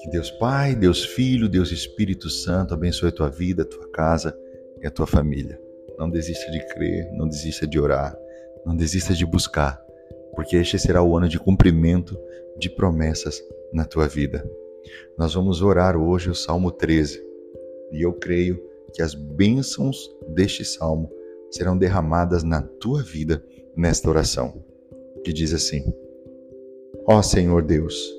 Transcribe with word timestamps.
Que 0.00 0.08
Deus 0.10 0.30
Pai, 0.32 0.74
Deus 0.74 1.04
Filho, 1.04 1.48
Deus 1.48 1.70
Espírito 1.70 2.28
Santo 2.28 2.74
abençoe 2.74 3.10
a 3.10 3.12
tua 3.12 3.30
vida, 3.30 3.62
a 3.62 3.66
tua 3.66 3.88
casa 3.90 4.36
e 4.82 4.86
a 4.86 4.90
tua 4.90 5.06
família. 5.06 5.60
Não 5.98 6.08
desista 6.10 6.50
de 6.50 6.66
crer, 6.74 7.12
não 7.12 7.28
desista 7.28 7.66
de 7.66 7.78
orar, 7.78 8.18
não 8.64 8.74
desista 8.74 9.14
de 9.14 9.26
buscar, 9.26 9.80
porque 10.34 10.56
este 10.56 10.78
será 10.78 11.02
o 11.02 11.16
ano 11.16 11.28
de 11.28 11.38
cumprimento 11.38 12.18
de 12.58 12.70
promessas 12.70 13.40
na 13.72 13.84
tua 13.84 14.08
vida. 14.08 14.44
Nós 15.18 15.34
vamos 15.34 15.62
orar 15.62 15.96
hoje 15.96 16.30
o 16.30 16.34
Salmo 16.34 16.70
13 16.70 17.22
e 17.92 18.02
eu 18.02 18.12
creio 18.14 18.60
que 18.92 19.02
as 19.02 19.14
bênçãos 19.14 19.96
deste 20.28 20.64
salmo 20.64 21.10
serão 21.50 21.76
derramadas 21.76 22.42
na 22.42 22.62
tua 22.62 23.02
vida 23.02 23.44
nesta 23.76 24.08
oração, 24.08 24.64
que 25.24 25.32
diz 25.32 25.52
assim: 25.52 25.84
Ó 27.06 27.18
oh 27.18 27.22
Senhor 27.22 27.62
Deus, 27.62 28.12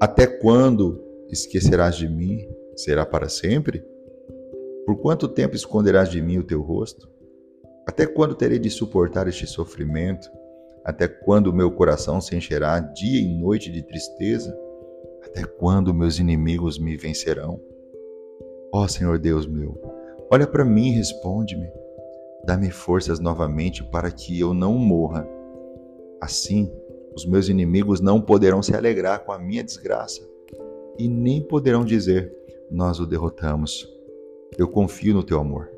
até 0.00 0.26
quando 0.26 1.02
esquecerás 1.30 1.96
de 1.96 2.08
mim? 2.08 2.46
Será 2.76 3.04
para 3.04 3.28
sempre? 3.28 3.84
Por 4.86 4.96
quanto 4.96 5.28
tempo 5.28 5.54
esconderás 5.54 6.08
de 6.08 6.20
mim 6.20 6.38
o 6.38 6.44
teu 6.44 6.60
rosto? 6.60 7.08
Até 7.86 8.06
quando 8.06 8.34
terei 8.34 8.58
de 8.58 8.70
suportar 8.70 9.28
este 9.28 9.46
sofrimento? 9.46 10.28
Até 10.84 11.06
quando 11.06 11.48
o 11.48 11.52
meu 11.52 11.70
coração 11.70 12.20
se 12.20 12.34
encherá 12.34 12.80
dia 12.80 13.20
e 13.20 13.28
noite 13.28 13.70
de 13.70 13.82
tristeza? 13.82 14.56
Até 15.24 15.44
quando 15.44 15.94
meus 15.94 16.18
inimigos 16.18 16.78
me 16.78 16.96
vencerão? 16.96 17.60
Ó 18.72 18.88
Senhor 18.88 19.18
Deus 19.18 19.46
meu, 19.46 19.80
olha 20.30 20.46
para 20.46 20.64
mim 20.64 20.88
e 20.88 20.96
responde-me. 20.96 21.68
Dá-me 22.44 22.70
forças 22.70 23.20
novamente 23.20 23.84
para 23.84 24.10
que 24.10 24.40
eu 24.40 24.52
não 24.52 24.74
morra. 24.74 25.28
Assim, 26.22 26.70
os 27.16 27.26
meus 27.26 27.48
inimigos 27.48 28.00
não 28.00 28.20
poderão 28.20 28.62
se 28.62 28.76
alegrar 28.76 29.24
com 29.24 29.32
a 29.32 29.38
minha 29.40 29.64
desgraça 29.64 30.22
e 30.96 31.08
nem 31.08 31.42
poderão 31.42 31.84
dizer: 31.84 32.32
Nós 32.70 33.00
o 33.00 33.06
derrotamos. 33.06 33.88
Eu 34.56 34.68
confio 34.68 35.14
no 35.14 35.24
teu 35.24 35.40
amor. 35.40 35.68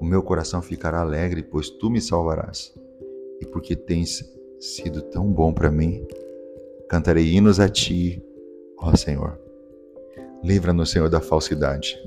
O 0.00 0.04
meu 0.06 0.22
coração 0.22 0.62
ficará 0.62 1.00
alegre, 1.00 1.42
pois 1.42 1.68
tu 1.68 1.90
me 1.90 2.00
salvarás. 2.00 2.72
E 3.38 3.44
porque 3.44 3.76
tens 3.76 4.24
sido 4.58 5.02
tão 5.02 5.30
bom 5.30 5.52
para 5.52 5.70
mim, 5.70 6.06
cantarei 6.88 7.34
hinos 7.34 7.60
a 7.60 7.68
ti, 7.68 8.24
ó 8.78 8.96
Senhor. 8.96 9.38
Livra-nos, 10.42 10.90
Senhor, 10.90 11.10
da 11.10 11.20
falsidade 11.20 11.98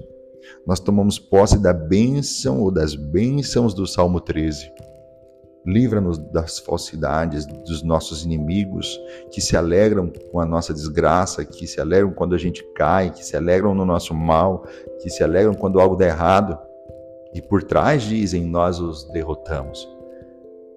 nós 0.65 0.79
tomamos 0.79 1.19
posse 1.19 1.57
da 1.57 1.73
bênção 1.73 2.61
ou 2.61 2.71
das 2.71 2.95
bênçãos 2.95 3.73
do 3.73 3.87
Salmo 3.87 4.19
13. 4.19 4.71
Livra-nos 5.69 6.17
das 6.17 6.57
falsidades 6.57 7.45
dos 7.45 7.83
nossos 7.83 8.25
inimigos 8.25 8.99
que 9.31 9.39
se 9.39 9.55
alegram 9.55 10.11
com 10.31 10.39
a 10.39 10.45
nossa 10.45 10.73
desgraça, 10.73 11.45
que 11.45 11.67
se 11.67 11.79
alegram 11.79 12.11
quando 12.11 12.33
a 12.33 12.39
gente 12.39 12.63
cai, 12.73 13.11
que 13.11 13.23
se 13.23 13.37
alegram 13.37 13.75
no 13.75 13.85
nosso 13.85 14.15
mal, 14.15 14.65
que 14.99 15.11
se 15.11 15.23
alegram 15.23 15.53
quando 15.53 15.79
algo 15.79 15.95
dá 15.95 16.07
errado. 16.07 16.57
E 17.35 17.41
por 17.41 17.61
trás 17.61 18.01
dizem: 18.01 18.45
Nós 18.45 18.79
os 18.79 19.03
derrotamos. 19.11 19.87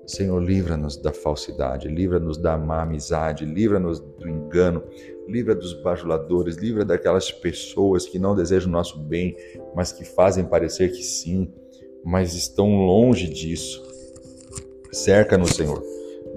Senhor, 0.07 0.43
livra-nos 0.43 0.99
da 0.99 1.11
falsidade, 1.11 1.89
livra-nos 1.89 2.37
da 2.37 2.59
má 2.59 2.83
amizade, 2.83 3.47
livra-nos 3.47 3.99
do 3.99 4.29
engano, 4.29 4.83
livra 5.27 5.55
dos 5.55 5.73
bajuladores, 5.83 6.57
livra 6.57 6.85
daquelas 6.85 7.33
pessoas 7.33 8.05
que 8.05 8.19
não 8.19 8.35
desejam 8.35 8.69
o 8.69 8.73
nosso 8.73 8.99
bem, 8.99 9.35
mas 9.75 9.91
que 9.91 10.05
fazem 10.05 10.45
parecer 10.45 10.91
que 10.91 11.03
sim, 11.03 11.51
mas 12.05 12.35
estão 12.35 12.85
longe 12.85 13.27
disso. 13.27 13.92
Cerca-nos, 14.93 15.55
Senhor, 15.55 15.83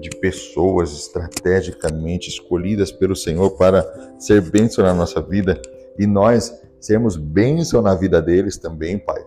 de 0.00 0.08
pessoas 0.08 0.90
estrategicamente 0.92 2.30
escolhidas 2.30 2.90
pelo 2.90 3.14
Senhor 3.14 3.50
para 3.50 3.84
ser 4.18 4.40
bênção 4.40 4.82
na 4.82 4.94
nossa 4.94 5.20
vida 5.20 5.60
e 5.98 6.06
nós 6.06 6.58
sermos 6.80 7.16
bênção 7.16 7.82
na 7.82 7.94
vida 7.94 8.20
deles 8.22 8.56
também, 8.56 8.98
Pai. 8.98 9.22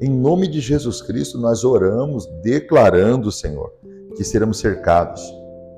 Em 0.00 0.08
nome 0.08 0.46
de 0.46 0.60
Jesus 0.60 1.02
Cristo, 1.02 1.38
nós 1.38 1.64
oramos 1.64 2.26
declarando, 2.42 3.32
Senhor, 3.32 3.72
que 4.16 4.22
seremos 4.22 4.60
cercados. 4.60 5.22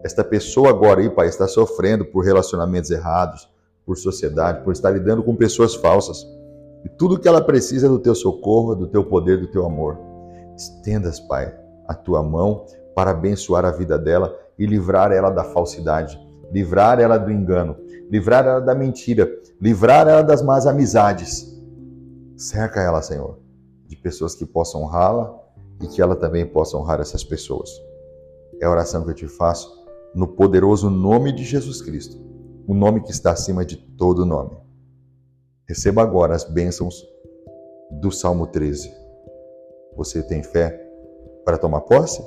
Esta 0.04 0.22
pessoa 0.22 0.68
agora 0.68 1.00
aí, 1.00 1.08
Pai, 1.08 1.28
está 1.28 1.48
sofrendo 1.48 2.04
por 2.04 2.22
relacionamentos 2.22 2.90
errados, 2.90 3.48
por 3.86 3.96
sociedade, 3.96 4.62
por 4.62 4.72
estar 4.74 4.90
lidando 4.90 5.22
com 5.22 5.34
pessoas 5.34 5.74
falsas. 5.74 6.26
E 6.84 6.88
tudo 6.90 7.18
que 7.18 7.28
ela 7.28 7.40
precisa 7.40 7.86
é 7.86 7.88
do 7.88 7.98
teu 7.98 8.14
socorro, 8.14 8.74
do 8.74 8.86
teu 8.86 9.04
poder, 9.04 9.40
do 9.40 9.46
teu 9.46 9.64
amor. 9.64 9.98
Estendas, 10.54 11.18
Pai, 11.20 11.63
a 11.86 11.94
tua 11.94 12.22
mão 12.22 12.64
para 12.94 13.10
abençoar 13.10 13.64
a 13.64 13.70
vida 13.70 13.98
dela 13.98 14.36
e 14.58 14.66
livrar 14.66 15.12
ela 15.12 15.30
da 15.30 15.44
falsidade, 15.44 16.18
livrar 16.52 17.00
ela 17.00 17.18
do 17.18 17.30
engano, 17.30 17.76
livrar 18.10 18.46
ela 18.46 18.60
da 18.60 18.74
mentira, 18.74 19.28
livrar 19.60 20.06
ela 20.06 20.22
das 20.22 20.42
más 20.42 20.66
amizades. 20.66 21.52
Cerca 22.36 22.80
ela, 22.80 23.02
Senhor 23.02 23.44
de 23.86 23.96
pessoas 23.96 24.34
que 24.34 24.44
possam 24.44 24.82
honrá-la 24.82 25.40
e 25.80 25.86
que 25.86 26.00
ela 26.00 26.16
também 26.16 26.46
possa 26.46 26.76
honrar 26.76 27.00
essas 27.00 27.24
pessoas. 27.24 27.70
É 28.60 28.66
a 28.66 28.70
oração 28.70 29.04
que 29.04 29.10
eu 29.10 29.14
te 29.14 29.28
faço 29.28 29.84
no 30.14 30.28
poderoso 30.28 30.88
nome 30.90 31.32
de 31.32 31.44
Jesus 31.44 31.82
Cristo, 31.82 32.16
o 32.66 32.74
nome 32.74 33.02
que 33.02 33.10
está 33.10 33.32
acima 33.32 33.64
de 33.64 33.76
todo 33.76 34.24
nome. 34.24 34.56
Receba 35.68 36.02
agora 36.02 36.34
as 36.34 36.44
bênçãos 36.44 37.04
do 38.00 38.10
Salmo 38.10 38.46
13. 38.46 38.92
Você 39.96 40.22
tem 40.22 40.42
fé 40.42 40.83
para 41.44 41.58
tomar 41.58 41.82
posse? 41.82 42.22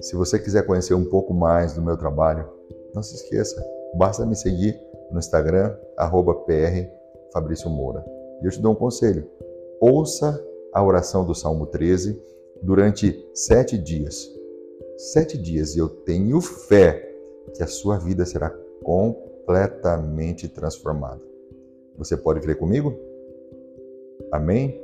Se 0.00 0.16
você 0.16 0.38
quiser 0.38 0.66
conhecer 0.66 0.94
um 0.94 1.04
pouco 1.04 1.32
mais 1.32 1.74
do 1.74 1.82
meu 1.82 1.96
trabalho, 1.96 2.48
não 2.94 3.02
se 3.02 3.14
esqueça, 3.14 3.64
basta 3.94 4.26
me 4.26 4.34
seguir 4.34 4.78
no 5.10 5.18
Instagram, 5.18 5.76
arroba 5.96 6.34
PR 6.34 6.88
Fabrício 7.32 7.70
Moura. 7.70 8.04
E 8.42 8.46
eu 8.46 8.50
te 8.50 8.60
dou 8.60 8.72
um 8.72 8.76
conselho: 8.76 9.30
ouça 9.80 10.44
a 10.72 10.84
oração 10.84 11.24
do 11.24 11.34
Salmo 11.34 11.66
13 11.66 12.20
durante 12.62 13.24
sete 13.32 13.78
dias. 13.78 14.28
Sete 14.96 15.38
dias, 15.38 15.74
e 15.74 15.78
eu 15.78 15.88
tenho 15.88 16.40
fé 16.40 17.08
que 17.54 17.62
a 17.62 17.66
sua 17.66 17.98
vida 17.98 18.24
será 18.24 18.50
completamente 18.82 20.48
transformada. 20.48 21.20
Você 21.96 22.16
pode 22.16 22.40
crer 22.40 22.58
comigo? 22.58 22.94
Amém? 24.30 24.80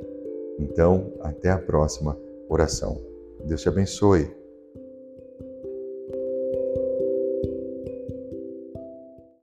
Então, 0.59 1.13
até 1.21 1.49
a 1.49 1.57
próxima 1.57 2.17
oração. 2.49 3.01
Deus 3.45 3.61
te 3.61 3.69
abençoe. 3.69 4.38